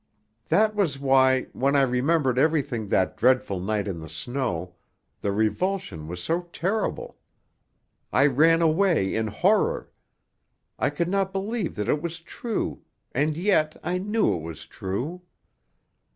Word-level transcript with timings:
"That 0.49 0.73
was 0.75 0.97
why, 0.97 1.43
when 1.53 1.75
I 1.75 1.83
remembered 1.83 2.39
everything 2.39 2.87
that 2.87 3.15
dreadful 3.17 3.59
night 3.59 3.87
in 3.87 3.99
the 3.99 4.09
snow, 4.09 4.73
the 5.19 5.31
revulsion 5.31 6.07
was 6.07 6.23
so 6.23 6.49
terrible. 6.51 7.19
I 8.11 8.25
ran 8.25 8.63
away 8.63 9.13
in 9.13 9.27
horror. 9.27 9.91
I 10.79 10.89
could 10.89 11.07
not 11.07 11.31
believe 11.31 11.75
that 11.75 11.87
it 11.87 12.01
was 12.01 12.19
true 12.19 12.81
and 13.11 13.37
yet 13.37 13.77
I 13.83 13.99
knew 13.99 14.33
it 14.35 14.41
was 14.41 14.65
true. 14.65 15.21